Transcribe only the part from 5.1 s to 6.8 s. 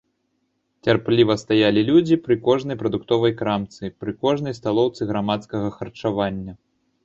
грамадскага харчавання.